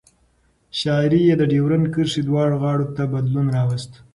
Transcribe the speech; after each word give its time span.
شاعري 0.79 1.21
یې 1.27 1.35
د 1.37 1.43
ډیورند 1.51 1.85
کرښې 1.93 2.21
دواړو 2.25 2.55
غاړو 2.63 2.87
ته 2.95 3.03
بدلون 3.13 3.47
راوست. 3.57 3.91